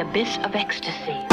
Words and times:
abyss 0.00 0.38
of 0.38 0.54
ecstasy. 0.54 1.26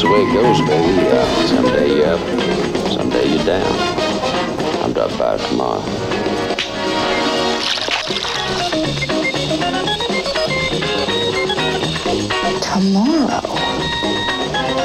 that's 0.00 0.08
the 0.08 0.14
way 0.14 0.22
it 0.22 0.32
goes, 0.32 0.60
baby. 0.62 1.08
Uh, 1.08 1.46
someday 1.46 1.96
you're 1.96 2.06
up, 2.06 2.90
someday 2.90 3.34
you're 3.34 3.44
down. 3.44 3.66
I'm 4.82 4.92
dropping 4.94 5.18
by 5.18 5.36
tomorrow. 5.36 5.82
Tomorrow? 12.62 13.40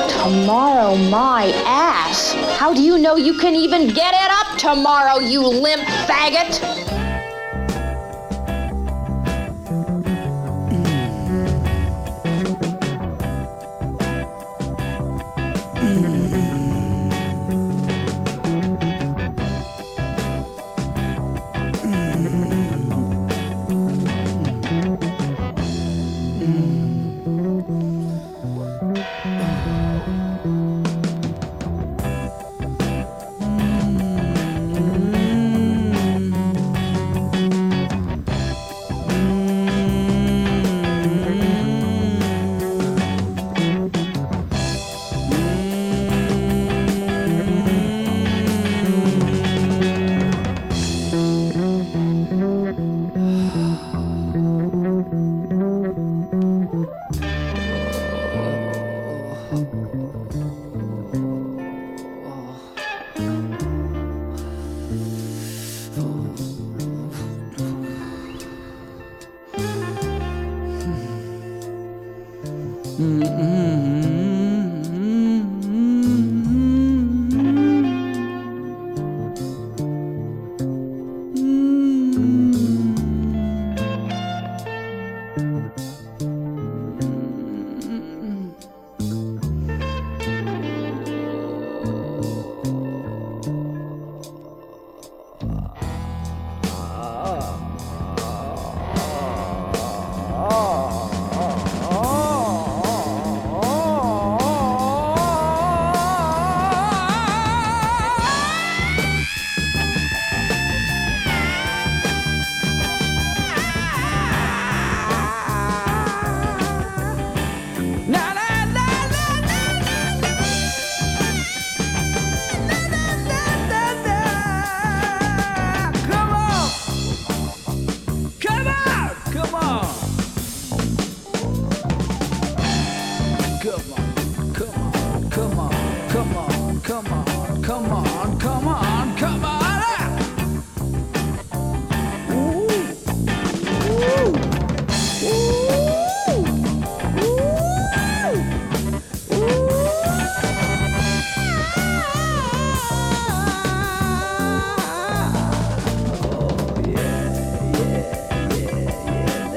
Tomorrow, 0.10 0.95
my 1.10 1.54
ass! 1.65 2.34
How 2.58 2.73
do 2.73 2.82
you 2.82 2.97
know 2.97 3.15
you 3.15 3.38
can 3.38 3.56
even 3.56 3.88
get 3.88 4.13
it 4.13 4.32
up 4.32 4.58
tomorrow, 4.58 5.19
you 5.19 5.41
limp 5.41 5.84
faggot? 6.08 6.85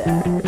Yeah. 0.08 0.47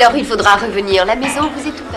Alors 0.00 0.16
il 0.16 0.24
faudra 0.24 0.54
revenir. 0.54 1.04
La 1.04 1.16
maison 1.16 1.50
vous 1.56 1.68
est. 1.68 1.87